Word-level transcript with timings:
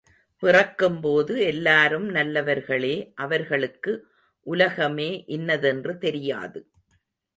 பிறக்கும் 0.43 1.01
போது 1.01 1.33
எல்லாரும் 1.41 2.07
நல்லவர்களே 2.09 3.11
அவர்களுக்கு 3.15 3.93
உலகமே 4.47 5.23
இன்னதென்று 5.27 5.97
தெரியாது. 5.97 6.61